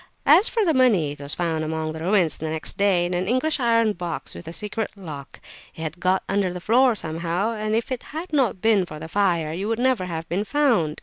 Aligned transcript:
As 0.25 0.49
for 0.49 0.65
the 0.65 0.73
money, 0.73 1.11
it 1.11 1.19
was 1.19 1.35
found 1.35 1.63
among 1.63 1.91
the 1.91 1.99
ruins 1.99 2.41
next 2.41 2.75
day 2.75 3.05
in 3.05 3.13
an 3.13 3.27
English 3.27 3.59
iron 3.59 3.93
box 3.93 4.33
with 4.33 4.47
a 4.47 4.51
secret 4.51 4.89
lock; 4.95 5.39
it 5.75 5.81
had 5.83 5.99
got 5.99 6.23
under 6.27 6.51
the 6.51 6.59
floor 6.59 6.95
somehow, 6.95 7.51
and 7.51 7.75
if 7.75 7.91
it 7.91 8.01
had 8.09 8.33
not 8.33 8.61
been 8.61 8.83
for 8.83 8.97
the 8.97 9.07
fire 9.07 9.51
it 9.53 9.65
would 9.65 9.77
never 9.77 10.05
have 10.05 10.27
been 10.27 10.43
found! 10.43 10.97